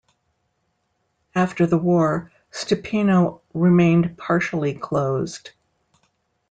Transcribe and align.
After 1.35 1.67
the 1.67 1.77
war, 1.77 2.31
Stupino 2.49 3.41
remained 3.53 4.17
partially 4.17 4.73
closed. 4.73 5.51